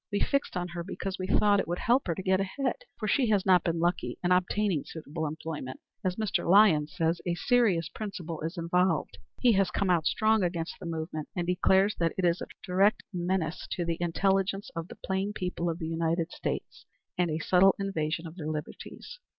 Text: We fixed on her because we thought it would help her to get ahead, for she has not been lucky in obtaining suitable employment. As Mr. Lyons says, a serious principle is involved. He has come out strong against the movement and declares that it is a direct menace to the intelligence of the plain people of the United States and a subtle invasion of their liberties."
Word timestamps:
We 0.11 0.19
fixed 0.19 0.57
on 0.57 0.69
her 0.69 0.83
because 0.83 1.19
we 1.19 1.27
thought 1.27 1.59
it 1.59 1.67
would 1.67 1.77
help 1.77 2.07
her 2.07 2.15
to 2.15 2.23
get 2.23 2.39
ahead, 2.39 2.73
for 2.97 3.07
she 3.07 3.29
has 3.29 3.45
not 3.45 3.63
been 3.63 3.79
lucky 3.79 4.17
in 4.23 4.31
obtaining 4.31 4.83
suitable 4.83 5.27
employment. 5.27 5.79
As 6.03 6.15
Mr. 6.15 6.49
Lyons 6.49 6.95
says, 6.97 7.21
a 7.27 7.35
serious 7.35 7.87
principle 7.87 8.41
is 8.41 8.57
involved. 8.57 9.19
He 9.41 9.51
has 9.51 9.69
come 9.69 9.91
out 9.91 10.07
strong 10.07 10.41
against 10.41 10.79
the 10.79 10.87
movement 10.87 11.27
and 11.35 11.45
declares 11.45 11.93
that 11.99 12.13
it 12.17 12.25
is 12.25 12.41
a 12.41 12.47
direct 12.65 13.03
menace 13.13 13.67
to 13.73 13.85
the 13.85 13.97
intelligence 13.99 14.71
of 14.75 14.87
the 14.87 14.97
plain 15.05 15.33
people 15.33 15.69
of 15.69 15.77
the 15.77 15.89
United 15.89 16.31
States 16.31 16.83
and 17.15 17.29
a 17.29 17.37
subtle 17.37 17.75
invasion 17.77 18.25
of 18.25 18.35
their 18.37 18.47
liberties." 18.49 19.19